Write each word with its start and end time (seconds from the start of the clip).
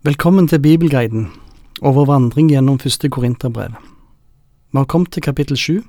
Velkommen 0.00 0.46
til 0.48 0.62
Bibelguiden 0.64 1.26
og 1.84 1.98
vår 1.98 2.06
vandring 2.08 2.46
gjennom 2.48 2.78
første 2.80 3.10
Korinterbrev. 3.12 3.74
Vi 4.72 4.78
har 4.78 4.86
kommet 4.88 5.10
til 5.12 5.20
kapittel 5.20 5.58
sju, 5.60 5.82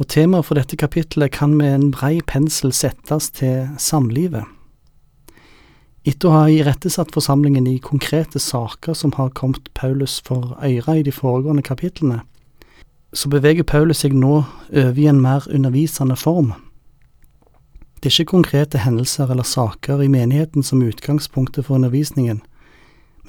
og 0.00 0.08
temaet 0.08 0.46
for 0.48 0.56
dette 0.56 0.78
kapittelet 0.80 1.34
kan 1.34 1.52
med 1.52 1.74
en 1.74 1.90
brei 1.92 2.22
pensel 2.24 2.72
settes 2.72 3.28
til 3.36 3.68
samlivet. 3.76 4.48
Etter 6.08 6.30
å 6.30 6.32
ha 6.32 6.48
irettesatt 6.48 7.12
forsamlingen 7.12 7.68
i 7.68 7.76
konkrete 7.84 8.40
saker 8.40 8.96
som 8.96 9.12
har 9.18 9.34
kommet 9.36 9.68
Paulus 9.76 10.16
for 10.24 10.56
øyre 10.64 10.96
i 10.96 11.04
de 11.04 11.12
foregående 11.12 11.62
kapitlene, 11.68 12.22
så 13.12 13.28
beveger 13.28 13.68
Paulus 13.68 14.00
seg 14.00 14.16
nå 14.16 14.46
over 14.72 14.96
i 14.96 15.10
en 15.12 15.20
mer 15.20 15.44
undervisende 15.52 16.16
form. 16.16 16.54
Det 18.00 18.08
er 18.08 18.22
ikke 18.22 18.32
konkrete 18.38 18.80
hendelser 18.80 19.28
eller 19.28 19.44
saker 19.44 20.00
i 20.00 20.08
menigheten 20.08 20.64
som 20.64 20.80
utgangspunktet 20.80 21.68
for 21.68 21.76
undervisningen, 21.76 22.40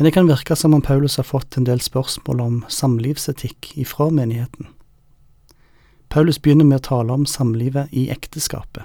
men 0.02 0.06
det 0.06 0.12
kan 0.12 0.28
virke 0.28 0.56
som 0.56 0.74
om 0.74 0.82
Paulus 0.82 1.18
har 1.18 1.24
fått 1.30 1.58
en 1.58 1.66
del 1.68 1.78
spørsmål 1.78 2.40
om 2.42 2.56
samlivsetikk 2.74 3.68
ifra 3.84 4.08
menigheten. 4.10 4.66
Paulus 6.10 6.40
begynner 6.42 6.66
med 6.66 6.80
å 6.82 6.86
tale 6.88 7.14
om 7.14 7.28
samlivet 7.30 7.94
i 7.94 8.08
ekteskapet. 8.10 8.82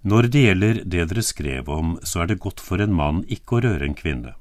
Når 0.00 0.30
det 0.32 0.46
gjelder 0.46 0.82
det 0.86 1.04
dere 1.12 1.26
skrev 1.28 1.68
om, 1.68 1.92
så 2.00 2.24
er 2.24 2.32
det 2.32 2.40
godt 2.40 2.64
for 2.64 2.80
en 2.80 2.96
mann 2.96 3.20
ikke 3.28 3.58
å 3.58 3.62
røre 3.68 3.90
en 3.90 4.00
kvinne. 4.00 4.32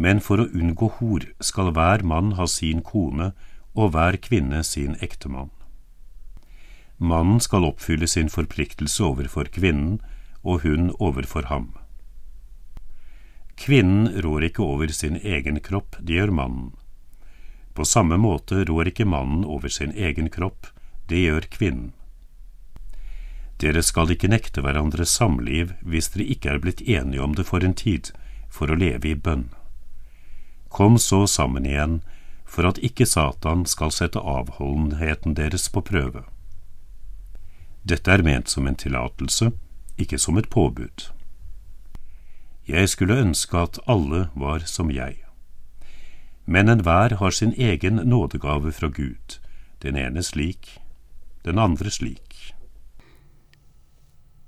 Men 0.00 0.24
for 0.24 0.40
å 0.40 0.48
unngå 0.48 0.94
hor 0.96 1.28
skal 1.44 1.74
hver 1.76 2.08
mann 2.08 2.38
ha 2.40 2.48
sin 2.48 2.80
kone 2.80 3.34
og 3.76 3.92
hver 3.92 4.16
kvinne 4.16 4.64
sin 4.64 4.96
ektemann. 5.04 5.52
Mannen 6.96 7.36
skal 7.36 7.68
oppfylle 7.68 8.08
sin 8.08 8.32
forpliktelse 8.32 9.04
overfor 9.04 9.52
kvinnen 9.52 9.98
og 10.40 10.64
hun 10.64 10.94
overfor 10.96 11.52
ham. 11.52 11.74
Kvinnen 13.56 14.22
rår 14.22 14.50
ikke 14.50 14.62
over 14.62 14.92
sin 14.92 15.16
egen 15.16 15.60
kropp, 15.60 15.96
det 16.00 16.18
gjør 16.18 16.34
mannen. 16.38 16.72
På 17.74 17.84
samme 17.84 18.16
måte 18.20 18.64
rår 18.64 18.92
ikke 18.92 19.08
mannen 19.08 19.44
over 19.44 19.68
sin 19.72 19.92
egen 19.92 20.28
kropp, 20.32 20.68
det 21.08 21.24
gjør 21.24 21.48
kvinnen. 21.52 21.92
Dere 23.56 23.80
skal 23.82 24.12
ikke 24.12 24.28
nekte 24.28 24.60
hverandre 24.60 25.06
samliv 25.08 25.72
hvis 25.80 26.10
dere 26.12 26.28
ikke 26.34 26.52
er 26.52 26.60
blitt 26.60 26.82
enige 26.84 27.24
om 27.24 27.36
det 27.36 27.46
for 27.48 27.64
en 27.64 27.76
tid, 27.76 28.12
for 28.52 28.68
å 28.68 28.76
leve 28.76 29.08
i 29.08 29.16
bønn. 29.16 29.48
Kom 30.68 30.98
så 31.00 31.24
sammen 31.26 31.64
igjen, 31.64 32.02
for 32.44 32.68
at 32.68 32.78
ikke 32.84 33.08
Satan 33.08 33.64
skal 33.66 33.92
sette 33.92 34.20
avholdenheten 34.20 35.34
deres 35.34 35.70
på 35.72 35.80
prøve. 35.80 36.26
Dette 37.82 38.12
er 38.12 38.24
ment 38.26 38.52
som 38.52 38.66
en 38.68 38.76
tillatelse, 38.76 39.50
ikke 39.96 40.18
som 40.20 40.36
et 40.36 40.50
påbud. 40.52 41.08
Jeg 42.66 42.88
skulle 42.88 43.14
ønske 43.22 43.58
at 43.58 43.78
alle 43.86 44.26
var 44.34 44.64
som 44.66 44.90
jeg. 44.90 45.20
Men 46.46 46.68
enhver 46.68 47.14
har 47.20 47.30
sin 47.30 47.52
egen 47.54 48.00
nådegave 48.02 48.72
fra 48.72 48.88
Gud, 48.88 49.38
den 49.82 49.96
ene 49.96 50.22
slik, 50.22 50.80
den 51.44 51.58
andre 51.58 51.90
slik. 51.90 52.54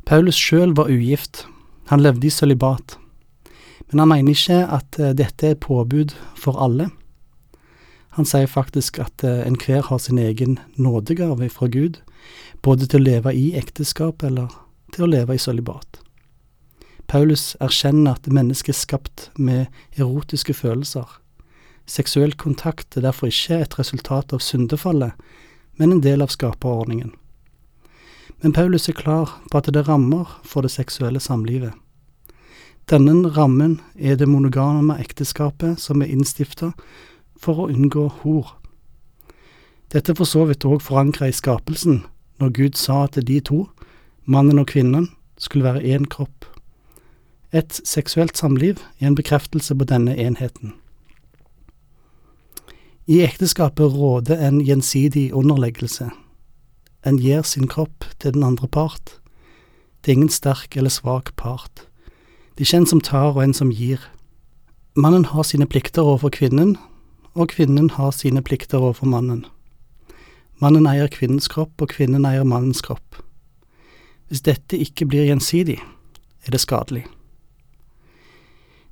Paulus 0.07 0.35
sjøl 0.35 0.75
var 0.75 0.91
ugift, 0.91 1.47
han 1.87 2.03
levde 2.03 2.27
i 2.27 2.31
sølibat, 2.31 2.99
men 3.91 3.99
han 3.99 4.09
mener 4.09 4.35
ikke 4.35 4.65
at 4.67 4.99
eh, 4.99 5.15
dette 5.15 5.47
er 5.47 5.55
et 5.55 5.63
påbud 5.63 6.15
for 6.37 6.59
alle. 6.59 6.91
Han 8.19 8.27
sier 8.27 8.51
faktisk 8.51 8.99
at 8.99 9.23
eh, 9.25 9.47
enhver 9.47 9.87
har 9.87 10.03
sin 10.03 10.19
egen 10.19 10.59
nådegave 10.77 11.49
fra 11.55 11.71
Gud, 11.71 12.03
både 12.63 12.91
til 12.91 13.01
å 13.01 13.09
leve 13.13 13.35
i 13.35 13.53
ekteskap 13.57 14.27
eller 14.27 14.51
til 14.93 15.07
å 15.07 15.13
leve 15.13 15.39
i 15.39 15.43
sølibat. 15.43 16.03
Paulus 17.09 17.55
erkjenner 17.57 18.19
at 18.19 18.29
mennesket 18.29 18.75
er 18.75 18.79
skapt 18.79 19.23
med 19.41 19.67
erotiske 19.97 20.53
følelser. 20.53 21.07
Seksuell 21.89 22.35
kontakt 22.37 22.97
er 22.97 23.07
derfor 23.07 23.33
ikke 23.33 23.63
et 23.63 23.79
resultat 23.79 24.35
av 24.37 24.43
syndefallet, 24.45 25.15
men 25.81 25.95
en 25.95 26.03
del 26.05 26.21
av 26.21 26.29
skaperordningen. 26.35 27.15
Men 28.43 28.53
Paulus 28.53 28.91
er 28.93 28.99
klar 28.99 29.33
på 29.49 29.59
at 29.59 29.71
det 29.73 29.81
er 29.81 29.89
rammer 29.89 30.29
for 30.45 30.63
det 30.63 30.75
seksuelle 30.75 31.21
samlivet. 31.21 31.73
Denne 32.89 33.33
rammen 33.33 33.81
er 33.97 34.21
det 34.21 34.29
monogame 34.29 34.99
ekteskapet 35.01 35.81
som 35.81 36.05
er 36.05 36.13
innstifta 36.13 36.75
for 37.41 37.65
å 37.65 37.71
unngå 37.73 38.05
hor. 38.21 38.53
Dette 39.89 40.13
er 40.13 40.21
for 40.21 40.29
så 40.29 40.45
vidt 40.49 40.69
òg 40.69 40.85
forankra 40.85 41.33
i 41.33 41.37
skapelsen, 41.37 42.03
når 42.37 42.55
Gud 42.61 42.77
sa 42.77 43.07
at 43.09 43.17
de 43.17 43.41
to, 43.41 43.65
mannen 44.25 44.61
og 44.61 44.69
kvinnen, 44.69 45.09
skulle 45.41 45.65
være 45.65 45.89
én 45.89 46.05
kropp. 46.05 46.45
Et 47.53 47.81
seksuelt 47.85 48.37
samliv 48.37 48.77
er 49.01 49.07
en 49.07 49.15
bekreftelse 49.15 49.75
på 49.75 49.85
denne 49.89 50.17
enheten. 50.17 50.75
I 53.09 53.23
ekteskapet 53.25 53.95
råder 53.95 54.37
en 54.49 54.61
gjensidig 54.61 55.33
underleggelse. 55.33 56.11
En 57.07 57.17
gir 57.17 57.43
sin 57.43 57.69
kropp 57.69 58.05
til 58.21 58.35
den 58.35 58.43
andre 58.45 58.69
part. 58.69 59.17
Det 60.05 60.13
er 60.13 60.17
ingen 60.19 60.29
sterk 60.29 60.77
eller 60.77 60.91
svak 60.93 61.33
part. 61.37 61.87
Det 62.59 62.69
er 62.75 62.85
som 62.85 63.01
tar 63.01 63.33
og 63.33 63.45
en 63.45 63.55
som 63.55 63.71
gir. 63.71 64.01
Mannen 64.95 65.25
har 65.25 65.43
sine 65.43 65.67
plikter 65.67 66.03
overfor 66.03 66.29
kvinnen, 66.29 66.77
og 67.35 67.49
kvinnen 67.49 67.91
har 67.91 68.11
sine 68.11 68.43
plikter 68.43 68.79
overfor 68.79 69.07
mannen. 69.07 69.47
Mannen 70.61 70.87
eier 70.87 71.09
kvinnens 71.09 71.49
kropp, 71.49 71.81
og 71.81 71.89
kvinnen 71.89 72.27
eier 72.27 72.45
mannens 72.45 72.83
kropp. 72.83 73.23
Hvis 74.29 74.43
dette 74.43 74.77
ikke 74.77 75.07
blir 75.07 75.25
gjensidig, 75.25 75.79
er 76.45 76.51
det 76.51 76.61
skadelig. 76.61 77.07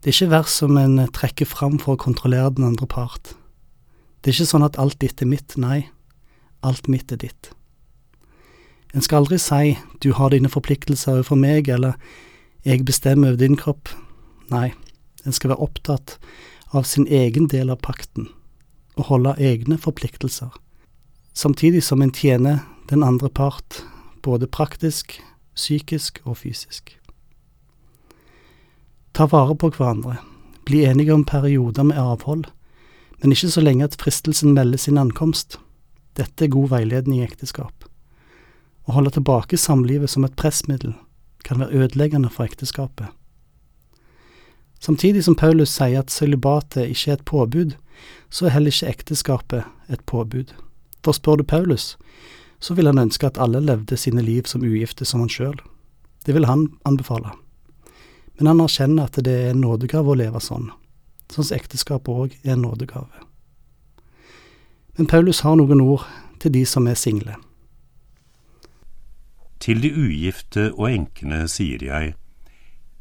Det 0.07 0.13
er 0.13 0.21
ikke 0.21 0.35
vers 0.37 0.53
som 0.61 0.77
en 0.79 1.01
trekker 1.11 1.49
fram 1.51 1.81
for 1.83 1.97
å 1.97 1.99
kontrollere 1.99 2.53
den 2.55 2.63
andre 2.63 2.87
part. 2.87 3.33
Det 4.23 4.31
er 4.31 4.37
ikke 4.37 4.53
sånn 4.53 4.63
at 4.63 4.77
alt 4.79 5.01
ditt 5.03 5.19
er 5.19 5.27
mitt, 5.27 5.57
nei, 5.59 5.89
alt 6.63 6.87
mitt 6.87 7.11
er 7.11 7.19
ditt. 7.19 7.49
En 8.95 9.03
skal 9.03 9.25
aldri 9.25 9.41
si 9.43 9.73
du 9.99 10.13
har 10.15 10.31
dine 10.31 10.47
forpliktelser 10.47 11.17
overfor 11.17 11.41
meg, 11.43 11.67
eller 11.75 11.99
jeg 12.63 12.87
bestemmer 12.87 13.35
over 13.35 13.41
din 13.41 13.59
kropp. 13.59 13.91
Nei, 14.53 14.69
en 15.27 15.35
skal 15.35 15.51
være 15.51 15.67
opptatt 15.67 16.15
av 16.71 16.87
sin 16.87 17.09
egen 17.11 17.51
del 17.51 17.75
av 17.75 17.83
pakten, 17.83 18.29
og 18.95 19.11
holde 19.11 19.35
egne 19.43 19.75
forpliktelser, 19.75 20.55
samtidig 21.35 21.83
som 21.83 21.99
en 21.99 22.15
tjener 22.15 22.63
den 22.95 23.03
andre 23.03 23.27
part, 23.27 23.83
både 24.23 24.47
praktisk, 24.47 25.19
psykisk 25.59 26.23
og 26.23 26.45
fysisk. 26.45 26.95
Ta 29.17 29.25
vare 29.27 29.55
på 29.57 29.71
hverandre, 29.73 30.19
bli 30.69 30.83
enige 30.85 31.15
om 31.15 31.23
perioder 31.25 31.87
med 31.89 31.97
avhold, 31.97 32.43
men 33.23 33.33
ikke 33.33 33.49
så 33.49 33.63
lenge 33.65 33.87
at 33.87 33.95
fristelsen 33.97 34.53
melder 34.53 34.77
sin 34.77 34.99
ankomst. 35.01 35.57
Dette 36.21 36.45
er 36.45 36.53
god 36.53 36.69
veiledning 36.75 37.23
i 37.23 37.25
ekteskap. 37.25 37.87
Å 38.85 38.93
holde 38.93 39.15
tilbake 39.15 39.57
samlivet 39.57 40.13
som 40.13 40.27
et 40.29 40.37
pressmiddel 40.37 40.93
kan 41.49 41.63
være 41.63 41.81
ødeleggende 41.81 42.29
for 42.35 42.45
ekteskapet. 42.45 43.09
Samtidig 44.85 45.25
som 45.25 45.39
Paulus 45.41 45.73
sier 45.73 46.05
at 46.05 46.13
sølibatet 46.13 46.85
ikke 46.93 47.15
er 47.15 47.17
et 47.17 47.25
påbud, 47.33 47.73
så 48.29 48.51
er 48.51 48.57
heller 48.59 48.77
ikke 48.77 48.93
ekteskapet 48.99 49.65
et 49.89 50.05
påbud. 50.05 50.53
For 51.01 51.17
spør 51.17 51.41
du 51.41 51.47
Paulus, 51.49 51.95
så 52.61 52.77
vil 52.77 52.93
han 52.93 53.01
ønske 53.01 53.33
at 53.33 53.41
alle 53.41 53.65
levde 53.65 53.97
sine 53.97 54.21
liv 54.21 54.45
som 54.45 54.61
ugifte 54.61 55.09
som 55.09 55.25
han 55.25 55.33
sjøl. 55.33 55.57
Det 56.29 56.37
vil 56.37 56.53
han 56.53 56.69
anbefale. 56.85 57.33
Men 58.37 58.51
han 58.53 58.61
erkjenner 58.61 59.09
at 59.09 59.17
det 59.25 59.33
er 59.33 59.55
en 59.55 59.63
nådegave 59.65 60.13
å 60.13 60.19
leve 60.19 60.43
sånn, 60.45 60.69
sånn 61.33 61.49
som 61.49 61.57
ekteskapet 61.57 62.13
òg 62.13 62.37
er 62.43 62.55
en 62.57 62.65
nådegave. 62.67 63.25
Men 64.97 65.09
Paulus 65.09 65.43
har 65.45 65.57
noen 65.57 65.81
ord 65.85 66.05
til 66.41 66.53
de 66.53 66.65
som 66.69 66.87
er 66.89 66.97
single. 67.01 67.37
Til 69.61 69.81
de 69.81 69.91
ugifte 69.93 70.71
og 70.75 70.89
enkene 70.91 71.45
sier 71.49 71.83
jeg, 71.85 72.15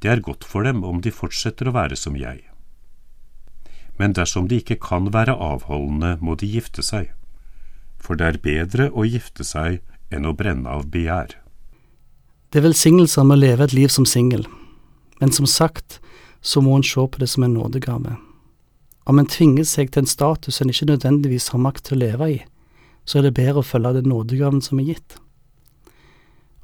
det 0.04 0.12
er 0.12 0.24
godt 0.24 0.44
for 0.48 0.68
dem 0.68 0.84
om 0.88 1.02
de 1.04 1.12
fortsetter 1.12 1.70
å 1.70 1.76
være 1.76 1.98
som 2.00 2.16
jeg. 2.20 2.44
Men 4.00 4.16
dersom 4.16 4.50
de 4.52 4.60
ikke 4.60 4.80
kan 4.84 5.08
være 5.14 5.36
avholdende, 5.40 6.18
må 6.20 6.36
de 6.36 6.48
gifte 6.52 6.84
seg, 6.84 7.12
for 8.00 8.20
det 8.20 8.28
er 8.28 8.44
bedre 8.44 8.90
å 8.92 9.08
gifte 9.08 9.48
seg 9.48 9.80
enn 10.12 10.28
å 10.28 10.36
brenne 10.36 10.70
av 10.70 10.88
begjær. 10.92 11.38
Det 12.52 12.60
er 12.60 12.68
velsignelser 12.68 13.24
med 13.28 13.38
å 13.38 13.44
leve 13.44 13.68
et 13.68 13.76
liv 13.76 13.92
som 13.92 14.08
singel, 14.08 14.46
men 15.20 15.32
som 15.32 15.46
sagt 15.46 16.00
så 16.42 16.62
må 16.62 16.76
en 16.76 16.84
se 16.86 17.02
på 17.08 17.22
det 17.22 17.30
som 17.32 17.44
en 17.44 17.54
nådegave. 17.54 18.16
Om 19.06 19.20
en 19.20 19.30
tvinger 19.30 19.66
seg 19.70 19.92
til 19.92 20.04
en 20.04 20.10
status 20.10 20.62
en 20.62 20.72
ikke 20.74 20.90
nødvendigvis 20.90 21.52
har 21.54 21.62
makt 21.62 21.86
til 21.86 21.98
å 21.98 22.04
leve 22.04 22.30
i, 22.34 22.40
så 23.06 23.20
er 23.20 23.28
det 23.28 23.36
bedre 23.38 23.62
å 23.62 23.66
følge 23.66 23.94
den 24.00 24.10
nådegaven 24.10 24.64
som 24.66 24.82
er 24.82 24.96
gitt. 24.96 25.18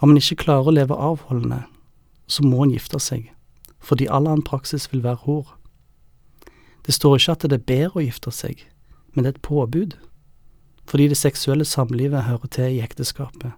Om 0.01 0.11
en 0.11 0.21
ikke 0.21 0.41
klarer 0.45 0.71
å 0.71 0.73
leve 0.73 0.97
avholdende, 0.97 1.63
så 2.25 2.43
må 2.45 2.63
en 2.63 2.73
gifte 2.73 2.99
seg, 2.99 3.29
fordi 3.79 4.09
all 4.09 4.25
annen 4.25 4.45
praksis 4.45 4.89
vil 4.91 5.03
være 5.05 5.21
hor. 5.27 5.53
Det 6.85 6.95
står 6.97 7.19
ikke 7.19 7.35
at 7.37 7.45
det 7.45 7.59
er 7.59 7.69
bedre 7.69 8.01
å 8.01 8.05
gifte 8.07 8.33
seg, 8.33 8.65
men 9.13 9.23
det 9.23 9.33
er 9.33 9.37
et 9.37 9.45
påbud, 9.45 9.97
fordi 10.89 11.11
det 11.11 11.19
seksuelle 11.19 11.65
samlivet 11.65 12.25
hører 12.25 12.49
til 12.49 12.77
i 12.77 12.81
ekteskapet. 12.81 13.53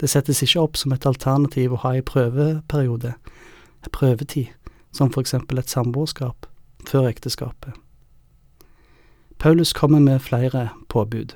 Det 0.00 0.08
settes 0.10 0.40
ikke 0.42 0.64
opp 0.64 0.78
som 0.80 0.94
et 0.96 1.04
alternativ 1.06 1.76
å 1.76 1.82
ha 1.84 1.92
i 1.94 2.02
prøveperiode, 2.02 3.12
prøvetid, 3.90 4.46
som 4.92 5.12
for 5.12 5.20
eksempel 5.20 5.58
et 5.58 5.70
samboerskap, 5.70 6.46
før 6.86 7.08
ekteskapet. 7.08 7.72
Paulus 9.38 9.72
kommer 9.72 9.98
med 9.98 10.18
flere 10.18 10.68
påbud. 10.88 11.34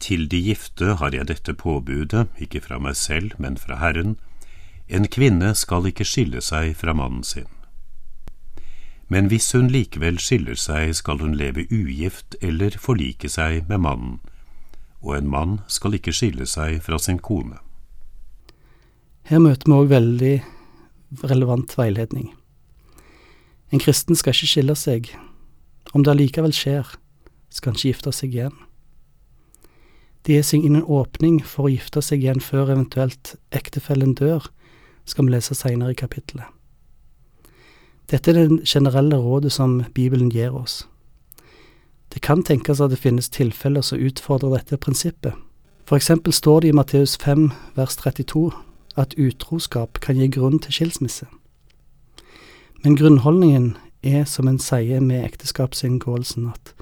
Til 0.00 0.30
de 0.30 0.40
gifte 0.40 0.94
har 0.94 1.10
jeg 1.12 1.28
dette 1.28 1.54
påbudet, 1.54 2.28
ikke 2.38 2.60
fra 2.60 2.78
meg 2.78 2.96
selv, 2.96 3.30
men 3.38 3.56
fra 3.56 3.76
Herren, 3.76 4.16
en 4.88 5.08
kvinne 5.08 5.54
skal 5.54 5.86
ikke 5.86 6.04
skille 6.04 6.40
seg 6.40 6.76
fra 6.76 6.92
mannen 6.92 7.24
sin. 7.24 7.48
Men 9.08 9.26
hvis 9.26 9.52
hun 9.52 9.68
likevel 9.70 10.18
skiller 10.18 10.54
seg, 10.54 10.94
skal 10.94 11.20
hun 11.22 11.34
leve 11.34 11.66
ugift 11.70 12.36
eller 12.42 12.78
forlike 12.78 13.28
seg 13.28 13.68
med 13.68 13.78
mannen, 13.78 14.18
og 15.00 15.18
en 15.18 15.30
mann 15.30 15.58
skal 15.68 15.94
ikke 15.94 16.12
skille 16.12 16.46
seg 16.46 16.82
fra 16.82 16.98
sin 16.98 17.18
kone. 17.18 17.58
Her 19.26 19.40
møter 19.42 19.66
vi 19.66 19.74
òg 19.74 19.88
veldig 19.90 20.34
relevant 21.26 21.72
veiledning. 21.74 22.28
En 23.74 23.80
kristen 23.82 24.14
skal 24.14 24.36
ikke 24.36 24.46
skille 24.46 24.76
seg. 24.78 25.08
Om 25.90 26.04
det 26.06 26.12
allikevel 26.12 26.52
skjer, 26.54 26.92
skal 27.50 27.72
han 27.72 27.80
ikke 27.80 27.90
gifte 27.90 28.12
seg 28.14 28.36
igjen. 28.36 28.54
Det 30.22 30.36
gis 30.36 30.52
ingen 30.54 30.78
åpning 30.82 31.40
for 31.42 31.66
å 31.66 31.72
gifte 31.72 32.02
seg 32.06 32.22
igjen 32.22 32.38
før 32.42 32.70
eventuelt 32.76 33.34
ektefellen 33.50 34.14
dør, 34.14 34.46
skal 35.06 35.26
vi 35.26 35.34
lese 35.34 35.58
seinere 35.58 35.94
i 35.94 35.98
kapittelet. 35.98 36.46
Dette 38.06 38.30
er 38.30 38.38
det 38.38 38.66
generelle 38.70 39.18
rådet 39.18 39.50
som 39.56 39.80
Bibelen 39.94 40.30
gir 40.30 40.54
oss. 40.54 40.84
Det 42.14 42.22
kan 42.22 42.46
tenkes 42.46 42.78
at 42.78 42.94
det 42.94 43.02
finnes 43.02 43.26
tilfeller 43.34 43.82
som 43.82 43.98
utfordrer 43.98 44.54
dette 44.54 44.78
prinsippet. 44.78 45.34
For 45.86 45.98
eksempel 45.98 46.34
står 46.34 46.62
det 46.62 46.70
i 46.70 46.78
Matteus 46.78 47.18
5 47.18 47.50
vers 47.74 47.98
32 47.98 48.52
at 48.96 49.14
utroskap 49.18 50.00
kan 50.00 50.16
gi 50.16 50.28
grunn 50.32 50.58
til 50.58 50.72
skilsmisse. 50.72 51.26
Men 52.84 52.96
grunnholdningen 52.96 53.76
er, 54.02 54.24
som 54.24 54.48
en 54.48 54.58
sier 54.62 55.00
med 55.00 55.24
ekteskapsinngåelsen, 55.26 56.52
at 56.52 56.74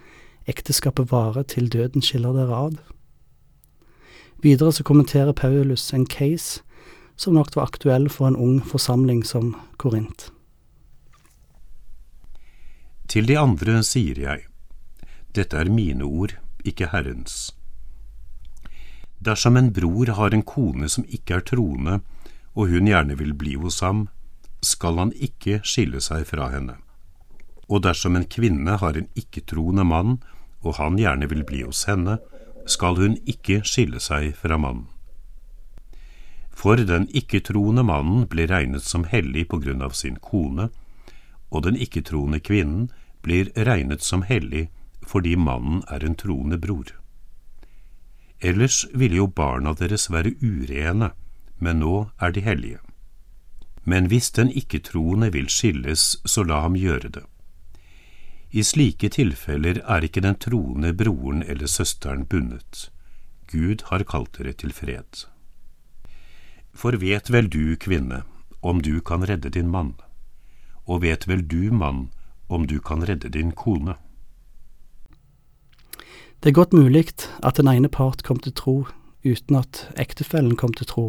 ekteskapet 0.50 1.10
varer 1.12 1.46
til 1.48 1.70
døden 1.72 2.02
skiller 2.02 2.36
dere 2.36 2.60
ad. 2.66 2.78
Videre 4.44 4.72
så 4.72 4.84
kommenterer 4.84 5.32
Paulus 5.32 5.92
en 5.94 6.06
case 6.06 6.60
som 7.16 7.34
nok 7.34 7.54
var 7.56 7.70
aktuell 7.70 8.08
for 8.10 8.28
en 8.28 8.36
ung 8.36 8.58
forsamling 8.66 9.24
som 9.24 9.54
Korint. 9.78 10.30
Til 13.08 13.28
de 13.28 13.38
andre 13.38 13.82
sier 13.86 14.18
jeg, 14.18 14.46
dette 15.34 15.56
er 15.56 15.70
mine 15.70 16.04
ord, 16.04 16.34
ikke 16.64 16.88
Herrens. 16.92 17.54
Dersom 19.24 19.56
en 19.56 19.72
bror 19.72 20.06
har 20.06 20.34
en 20.34 20.42
kone 20.42 20.88
som 20.88 21.04
ikke 21.08 21.38
er 21.38 21.44
troende, 21.48 22.00
og 22.52 22.68
hun 22.68 22.88
gjerne 22.90 23.16
vil 23.16 23.32
bli 23.32 23.54
hos 23.56 23.80
ham, 23.80 24.08
skal 24.60 24.98
han 25.00 25.12
ikke 25.16 25.62
skille 25.64 26.00
seg 26.04 26.26
fra 26.28 26.50
henne. 26.52 26.76
Og 27.72 27.84
dersom 27.86 28.18
en 28.18 28.26
kvinne 28.28 28.76
har 28.82 28.98
en 28.98 29.08
ikke-troende 29.16 29.84
mann, 29.88 30.18
og 30.60 30.76
han 30.76 30.98
gjerne 31.00 31.28
vil 31.30 31.44
bli 31.48 31.62
hos 31.64 31.86
henne, 31.88 32.18
skal 32.66 33.00
hun 33.00 33.16
ikke 33.28 33.62
skille 33.64 34.00
seg 34.00 34.34
fra 34.36 34.58
mannen. 34.60 34.90
For 36.54 36.76
den 36.76 37.06
ikke-troende 37.08 37.84
mannen 37.84 38.26
blir 38.30 38.50
regnet 38.52 38.84
som 38.84 39.06
hellig 39.08 39.46
på 39.48 39.60
grunn 39.64 39.82
av 39.84 39.96
sin 39.96 40.18
kone, 40.20 40.68
og 41.50 41.64
den 41.64 41.80
ikke-troende 41.80 42.42
kvinnen 42.44 42.90
blir 43.24 43.48
regnet 43.56 44.04
som 44.04 44.26
hellig 44.28 44.68
fordi 45.04 45.34
mannen 45.36 45.82
er 45.92 46.04
en 46.04 46.16
troende 46.16 46.60
bror. 46.60 46.92
Ellers 48.40 48.86
ville 48.94 49.16
jo 49.16 49.26
barna 49.26 49.74
deres 49.74 50.10
være 50.10 50.34
urene, 50.42 51.10
men 51.58 51.80
nå 51.80 52.08
er 52.20 52.34
de 52.34 52.40
hellige. 52.40 52.78
Men 53.84 54.06
hvis 54.08 54.30
den 54.30 54.50
ikke-troende 54.50 55.30
vil 55.32 55.48
skilles, 55.48 56.16
så 56.24 56.42
la 56.42 56.60
ham 56.64 56.76
gjøre 56.76 57.08
det. 57.08 57.24
I 58.54 58.62
slike 58.62 59.08
tilfeller 59.08 59.80
er 59.82 60.04
ikke 60.06 60.22
den 60.22 60.36
troende 60.38 60.92
broren 60.94 61.42
eller 61.42 61.66
søsteren 61.66 62.24
bundet. 62.26 62.90
Gud 63.50 63.82
har 63.90 64.04
kalt 64.08 64.38
dere 64.38 64.52
til 64.52 64.72
fred. 64.72 65.26
For 66.74 66.96
vet 66.96 67.30
vel 67.30 67.50
du, 67.50 67.76
kvinne, 67.76 68.22
om 68.62 68.80
du 68.80 69.00
kan 69.00 69.26
redde 69.28 69.50
din 69.50 69.70
mann, 69.70 69.94
og 70.86 71.02
vet 71.02 71.28
vel 71.28 71.42
du, 71.42 71.70
mann, 71.72 72.08
om 72.48 72.66
du 72.66 72.80
kan 72.80 73.02
redde 73.08 73.28
din 73.28 73.52
kone. 73.52 73.96
Det 76.44 76.50
er 76.50 76.60
godt 76.60 76.72
mulig 76.72 77.06
at 77.40 77.56
den 77.56 77.68
ene 77.68 77.88
part 77.88 78.22
kom 78.22 78.36
til 78.36 78.52
tro 78.52 78.72
uten 79.24 79.56
at 79.56 79.78
ektefellen 79.96 80.56
kom 80.60 80.74
til 80.76 80.84
tro 80.86 81.04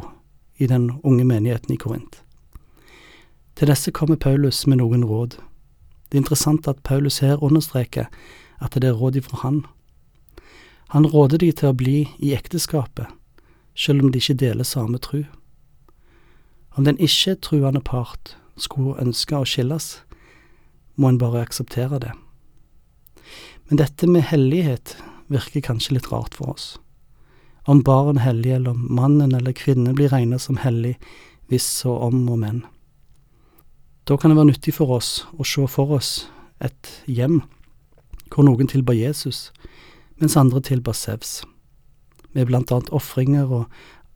i 0.58 0.68
den 0.72 0.92
unge 1.04 1.26
menigheten 1.28 1.74
i 1.74 1.76
Korint. 1.76 2.22
Til 3.56 3.68
disse 3.68 3.92
kommer 3.92 4.16
Paulus 4.16 4.62
med 4.68 4.78
noen 4.80 5.04
råd. 5.04 5.36
Det 6.08 6.16
er 6.16 6.22
interessant 6.22 6.70
at 6.72 6.80
Paulus 6.84 7.18
her 7.20 7.44
understreker 7.44 8.06
at 8.64 8.78
det 8.80 8.88
er 8.88 8.96
råd 8.96 9.18
ifra 9.20 9.42
han. 9.42 9.66
Han 10.96 11.06
råder 11.06 11.44
de 11.44 11.50
til 11.52 11.68
å 11.68 11.76
bli 11.76 12.08
i 12.20 12.32
ekteskapet, 12.32 13.10
selv 13.76 14.06
om 14.06 14.14
de 14.14 14.22
ikke 14.24 14.38
deler 14.40 14.64
samme 14.64 15.02
tru. 15.04 15.26
Om 16.80 16.88
den 16.88 16.96
ikke-truende 16.96 17.82
part 17.84 18.38
skulle 18.56 18.96
ønske 19.04 19.36
å 19.36 19.44
skilles, 19.44 20.00
må 20.96 21.12
en 21.12 21.20
bare 21.20 21.44
akseptere 21.44 22.00
det. 22.00 22.14
Men 23.68 23.84
dette 23.84 24.08
med 24.08 24.30
hellighet 24.32 24.96
virker 25.31 25.63
kanskje 25.66 25.98
litt 25.98 26.12
rart 26.12 26.36
for 26.38 26.54
oss. 26.56 26.75
Om 27.66 27.81
barn 27.83 28.22
hellig, 28.22 28.51
eller 28.51 28.75
om 28.75 28.88
mannen 28.94 29.33
eller 29.33 29.56
kvinnen 29.57 29.95
blir 29.98 30.12
regnet 30.13 30.42
som 30.42 30.60
hellig, 30.62 30.95
hvis 31.50 31.68
og 31.89 32.01
om 32.10 32.24
og 32.30 32.39
men. 32.42 32.63
Da 34.06 34.18
kan 34.18 34.30
det 34.30 34.38
være 34.38 34.51
nyttig 34.51 34.75
for 34.77 34.94
oss 35.00 35.25
å 35.33 35.45
se 35.48 35.66
for 35.72 35.98
oss 35.98 36.27
et 36.62 36.92
hjem 37.10 37.42
hvor 38.30 38.45
noen 38.45 38.69
tilba 38.69 38.94
Jesus, 38.94 39.50
mens 40.22 40.38
andre 40.38 40.62
tilba 40.62 40.94
Sevs, 40.94 41.44
med 42.33 42.50
blant 42.50 42.72
annet 42.74 42.92
ofringer 42.94 43.50
og 43.50 43.66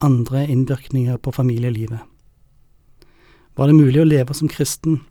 andre 0.04 0.46
innvirkninger 0.48 1.18
på 1.18 1.34
familielivet. 1.34 2.02
Var 3.58 3.68
det 3.68 3.76
mulig 3.76 4.02
å 4.02 4.08
leve 4.08 4.36
som 4.38 4.52
kristen 4.52 5.02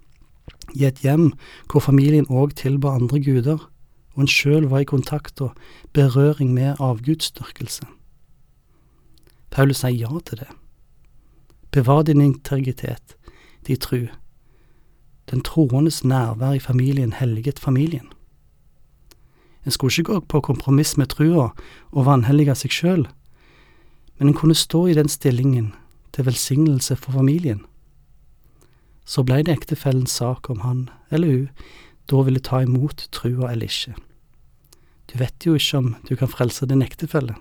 i 0.77 0.87
et 0.89 1.03
hjem 1.05 1.33
hvor 1.69 1.85
familien 1.85 2.29
òg 2.31 2.55
tilba 2.57 2.95
andre 2.97 3.21
guder, 3.25 3.59
og 4.19 4.25
en 4.25 4.31
sjøl 4.31 4.67
var 4.67 4.83
i 4.83 4.89
kontakt 4.89 5.39
og 5.41 5.55
berøring 5.95 6.51
med 6.51 6.81
avgudsdyrkelse. 6.83 7.87
Paulus 9.55 9.85
sier 9.85 9.95
ja 9.95 10.19
til 10.27 10.43
det. 10.43 10.49
Bevar 11.71 12.03
din 12.03 12.21
integritet, 12.21 13.15
de 13.67 13.77
tru. 13.77 14.09
Den 15.31 15.45
troendes 15.47 16.03
nærvær 16.05 16.59
i 16.59 16.59
familien 16.59 17.13
helliget 17.13 17.63
familien. 17.63 18.11
En 19.65 19.71
skulle 19.71 19.93
ikke 19.93 20.13
gå 20.13 20.21
på 20.21 20.41
kompromiss 20.41 20.97
med 20.97 21.15
trua 21.15 21.53
og 21.93 22.07
vanhellige 22.11 22.59
seg 22.59 22.75
sjøl, 22.75 23.09
men 24.19 24.29
en 24.29 24.35
kunne 24.35 24.59
stå 24.59 24.87
i 24.89 24.99
den 24.99 25.09
stillingen 25.09 25.75
til 26.13 26.27
velsignelse 26.27 26.97
for 26.97 27.13
familien 27.13 27.63
så 29.09 29.25
blei 29.25 29.41
det 29.43 29.55
ektefellens 29.57 30.19
sak 30.21 30.51
om 30.53 30.61
han 30.61 30.89
eller 31.11 31.33
hun 31.33 31.49
da 32.11 32.21
ville 32.25 32.45
ta 32.45 32.61
imot 32.65 33.07
trua 33.13 33.53
eller 33.53 33.69
ikke. 33.69 33.95
Du 35.09 35.17
vet 35.19 35.47
jo 35.47 35.57
ikke 35.57 35.79
om 35.81 35.95
du 36.09 36.17
kan 36.21 36.31
frelse 36.31 36.69
din 36.69 36.85
ektefelle. 36.85 37.37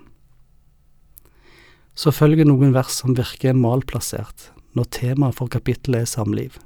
Så 1.98 2.14
følger 2.14 2.46
noen 2.48 2.72
vers 2.76 2.94
som 3.00 3.16
virker 3.18 3.56
malplassert 3.58 4.50
når 4.78 4.90
temaet 4.94 5.36
for 5.36 5.50
kapittelet 5.52 6.06
er 6.06 6.10
samliv. 6.10 6.56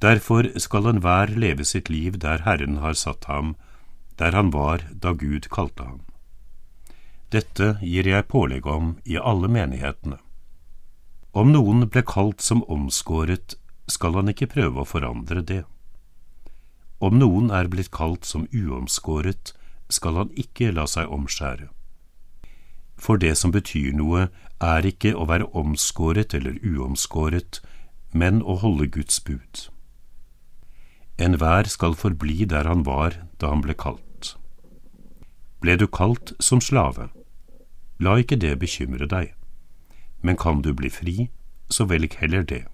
Derfor 0.00 0.48
skal 0.60 0.88
enhver 0.88 1.32
leve 1.36 1.64
sitt 1.68 1.90
liv 1.92 2.16
der 2.20 2.44
Herren 2.46 2.78
har 2.80 2.96
satt 2.96 3.28
ham, 3.28 3.54
der 4.16 4.32
han 4.36 4.52
var 4.52 4.86
da 4.92 5.12
Gud 5.12 5.48
kalte 5.52 5.84
ham. 5.84 6.00
Dette 7.30 7.76
gir 7.84 8.08
jeg 8.08 8.28
pålegg 8.32 8.66
om 8.66 8.94
i 9.04 9.16
alle 9.16 9.48
menighetene. 9.48 10.18
Om 11.30 11.52
noen 11.54 11.84
ble 11.86 12.02
kalt 12.02 12.42
som 12.42 12.64
omskåret, 12.66 13.54
skal 13.86 14.16
han 14.18 14.32
ikke 14.32 14.50
prøve 14.50 14.82
å 14.82 14.88
forandre 14.88 15.44
det. 15.46 15.62
Om 17.00 17.18
noen 17.18 17.50
er 17.50 17.70
blitt 17.72 17.90
kalt 17.90 18.28
som 18.28 18.46
uomskåret, 18.52 19.54
skal 19.88 20.18
han 20.20 20.32
ikke 20.38 20.70
la 20.76 20.86
seg 20.86 21.10
omskjære. 21.10 21.70
For 23.00 23.16
det 23.16 23.32
som 23.40 23.54
betyr 23.54 23.94
noe, 23.96 24.28
er 24.60 24.86
ikke 24.86 25.14
å 25.16 25.24
være 25.30 25.48
omskåret 25.56 26.36
eller 26.36 26.60
uomskåret, 26.60 27.62
men 28.12 28.42
å 28.42 28.58
holde 28.60 28.90
Guds 28.92 29.20
bud. 29.24 29.66
Enhver 31.16 31.68
skal 31.68 31.96
forbli 31.96 32.44
der 32.44 32.68
han 32.68 32.84
var 32.84 33.16
da 33.40 33.54
han 33.54 33.64
ble 33.64 33.74
kalt. 33.74 34.34
Ble 35.60 35.76
du 35.80 35.86
kalt 35.88 36.34
som 36.40 36.60
slave? 36.60 37.08
La 38.00 38.16
ikke 38.20 38.40
det 38.40 38.58
bekymre 38.60 39.08
deg 39.08 39.34
men 40.22 40.36
kan 40.36 40.62
du 40.62 40.72
bli 40.74 40.90
fri, 40.90 41.30
så 41.70 41.84
velg 41.84 42.16
heller 42.20 42.42
det. 42.42 42.64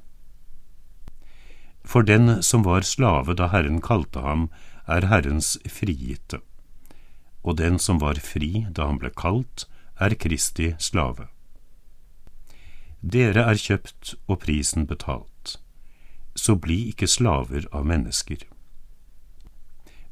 For 1.86 2.02
den 2.02 2.42
som 2.42 2.64
var 2.66 2.82
slave 2.82 3.36
da 3.38 3.46
Herren 3.52 3.78
kalte 3.80 4.24
ham, 4.24 4.48
er 4.90 5.06
Herrens 5.06 5.54
frigitte, 5.70 6.40
og 7.46 7.58
den 7.62 7.78
som 7.78 8.00
var 8.02 8.18
fri 8.22 8.66
da 8.74 8.88
han 8.90 8.98
ble 9.02 9.12
kalt, 9.14 9.68
er 10.02 10.14
Kristi 10.18 10.72
slave. 10.82 11.28
Dere 13.00 13.46
er 13.46 13.60
kjøpt 13.60 14.16
og 14.26 14.40
prisen 14.42 14.86
betalt, 14.90 15.56
så 16.34 16.56
bli 16.58 16.88
ikke 16.90 17.06
slaver 17.06 17.68
av 17.72 17.86
mennesker. 17.86 18.42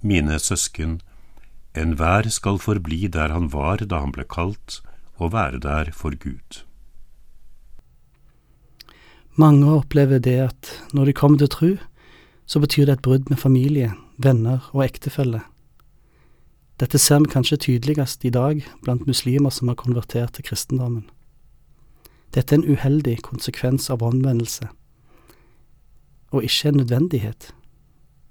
Mine 0.00 0.38
søsken, 0.38 1.00
enhver 1.74 2.28
skal 2.30 2.60
forbli 2.62 3.08
der 3.08 3.34
han 3.34 3.50
var 3.50 3.82
da 3.82 4.04
han 4.04 4.14
ble 4.14 4.26
kalt, 4.30 4.78
og 5.18 5.32
være 5.34 5.58
der 5.64 5.90
for 5.90 6.14
Gud. 6.14 6.62
Mange 9.36 9.66
opplever 9.66 10.18
det 10.18 10.36
at 10.38 10.68
når 10.94 11.04
de 11.04 11.12
kommer 11.12 11.38
til 11.38 11.48
tru, 11.48 11.70
så 12.46 12.60
betyr 12.60 12.86
det 12.86 12.92
et 12.92 13.02
brudd 13.02 13.30
med 13.30 13.36
familie, 13.36 13.90
venner 14.18 14.70
og 14.72 14.84
ektefelle. 14.84 15.40
Dette 16.80 16.98
ser 16.98 17.18
vi 17.18 17.32
kanskje 17.32 17.56
tydeligst 17.56 18.24
i 18.24 18.30
dag 18.30 18.62
blant 18.82 19.06
muslimer 19.06 19.50
som 19.50 19.68
har 19.68 19.78
konvertert 19.78 20.32
til 20.34 20.44
kristendommen. 20.44 21.08
Dette 22.34 22.54
er 22.54 22.62
en 22.62 22.70
uheldig 22.70 23.20
konsekvens 23.22 23.90
av 23.90 24.02
omvendelse, 24.02 24.68
og 26.30 26.44
ikke 26.44 26.68
en 26.68 26.82
nødvendighet. 26.82 27.50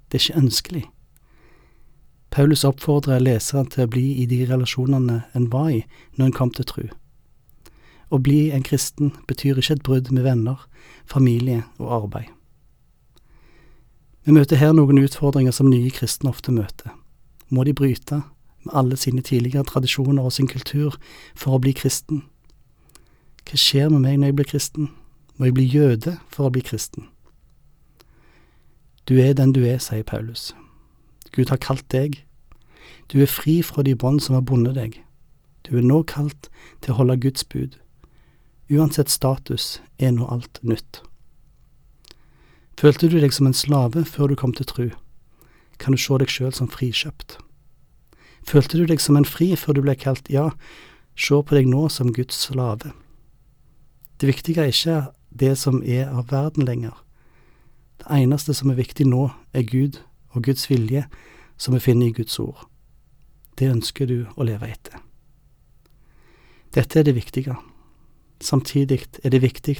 Det 0.08 0.20
er 0.20 0.24
ikke 0.24 0.40
ønskelig. 0.40 0.84
Paulus 2.30 2.64
oppfordrer 2.64 3.20
leseren 3.20 3.68
til 3.70 3.84
å 3.84 3.92
bli 3.92 4.22
i 4.22 4.26
de 4.26 4.44
relasjonene 4.48 5.22
en 5.36 5.52
var 5.52 5.68
i 5.70 5.84
når 6.16 6.26
en 6.26 6.36
kom 6.36 6.50
til 6.50 6.68
tro. 6.68 6.88
Å 8.10 8.20
bli 8.20 8.50
en 8.52 8.64
kristen 8.66 9.12
betyr 9.28 9.58
ikke 9.58 9.78
et 9.78 9.84
brudd 9.86 10.10
med 10.12 10.26
venner, 10.26 10.60
familie 11.06 11.64
og 11.78 11.92
arbeid. 12.02 12.30
Vi 14.24 14.32
møter 14.32 14.56
her 14.56 14.72
noen 14.72 15.02
utfordringer 15.02 15.52
som 15.52 15.68
nye 15.68 15.92
kristne 15.92 16.30
ofte 16.32 16.52
møter. 16.52 16.92
Må 17.52 17.64
de 17.64 17.74
bryte 17.76 18.22
med 18.64 18.72
alle 18.72 18.96
sine 18.96 19.22
tidligere 19.22 19.66
tradisjoner 19.68 20.24
og 20.24 20.32
sin 20.32 20.48
kultur 20.48 20.96
for 21.36 21.56
å 21.56 21.60
bli 21.60 21.74
kristen? 21.76 22.22
Hva 23.44 23.60
skjer 23.60 23.90
med 23.92 24.00
meg 24.00 24.18
når 24.18 24.30
jeg 24.30 24.36
blir 24.38 24.48
kristen? 24.48 24.88
Må 25.36 25.50
jeg 25.50 25.56
bli 25.58 25.66
jøde 25.68 26.16
for 26.32 26.48
å 26.48 26.54
bli 26.54 26.64
kristen? 26.64 27.10
Du 29.04 29.18
er 29.20 29.34
den 29.36 29.52
du 29.52 29.60
er, 29.68 29.76
sier 29.84 30.06
Paulus. 30.08 30.54
Gud 31.36 31.52
har 31.52 31.60
kalt 31.60 31.84
deg. 31.92 32.22
Du 33.12 33.20
er 33.20 33.28
fri 33.28 33.60
fra 33.62 33.84
de 33.84 33.92
bånd 33.92 34.22
som 34.24 34.38
har 34.38 34.46
bundet 34.48 34.78
deg. 34.78 35.00
Du 35.68 35.76
er 35.76 35.84
nå 35.84 36.00
kalt 36.08 36.48
til 36.80 36.94
å 36.94 37.02
holde 37.02 37.20
Guds 37.20 37.44
bud. 37.44 37.76
Uansett 38.72 39.10
status 39.12 39.82
er 39.98 40.14
nå 40.16 40.24
alt 40.32 40.60
nytt. 40.64 41.02
Følte 42.80 43.10
du 43.12 43.18
deg 43.20 43.32
som 43.32 43.46
en 43.46 43.56
slave 43.56 44.06
før 44.08 44.32
du 44.32 44.38
kom 44.40 44.54
til 44.56 44.66
tru, 44.66 44.86
kan 45.78 45.92
du 45.92 46.00
se 46.00 46.16
deg 46.18 46.32
sjøl 46.32 46.54
som 46.56 46.70
frikjøpt. 46.72 47.36
Følte 48.48 48.80
du 48.80 48.86
deg 48.88 49.00
som 49.00 49.16
en 49.16 49.28
fri 49.28 49.52
før 49.56 49.76
du 49.76 49.82
ble 49.84 49.94
kalt 50.00 50.28
ja, 50.32 50.50
se 51.16 51.36
på 51.36 51.56
deg 51.56 51.68
nå 51.68 51.86
som 51.92 52.12
Guds 52.12 52.40
slave. 52.48 52.92
Det 54.20 54.28
viktige 54.30 54.64
er 54.64 54.72
ikke 54.72 54.98
det 55.30 55.54
som 55.60 55.82
er 55.82 56.08
av 56.08 56.30
verden 56.32 56.64
lenger. 56.64 56.96
Det 58.00 58.08
eneste 58.10 58.54
som 58.56 58.72
er 58.72 58.80
viktig 58.80 59.06
nå, 59.08 59.28
er 59.52 59.68
Gud 59.68 60.00
og 60.34 60.44
Guds 60.48 60.68
vilje, 60.70 61.04
som 61.56 61.76
vi 61.76 61.82
finner 61.84 62.08
i 62.08 62.16
Guds 62.16 62.38
ord. 62.42 62.66
Det 63.58 63.70
ønsker 63.70 64.08
du 64.10 64.24
å 64.34 64.46
leve 64.46 64.72
etter. 64.72 64.98
Dette 66.74 66.98
er 66.98 67.06
det 67.06 67.14
viktige. 67.14 67.54
Samtidig 68.44 69.06
er 69.24 69.32
det 69.32 69.40
viktig 69.40 69.78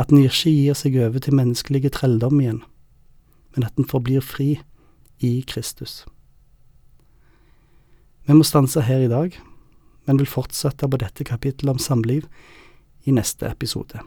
at 0.00 0.12
en 0.12 0.22
ikke 0.22 0.48
gir 0.48 0.76
seg 0.78 0.96
over 0.96 1.20
til 1.20 1.36
menneskelige 1.36 1.92
trelldom 1.92 2.40
igjen, 2.40 2.62
men 3.54 3.66
at 3.68 3.76
en 3.76 3.88
forblir 3.88 4.24
fri 4.24 4.54
i 5.20 5.32
Kristus. 5.48 6.06
Vi 8.28 8.36
må 8.36 8.44
stanse 8.44 8.80
her 8.84 9.04
i 9.04 9.12
dag, 9.12 9.36
men 10.08 10.20
vil 10.20 10.30
fortsette 10.30 10.88
på 10.88 11.00
dette 11.00 11.24
kapittelet 11.24 11.76
om 11.76 11.82
samliv 11.82 12.24
i 13.04 13.12
neste 13.12 13.48
episode. 13.48 14.00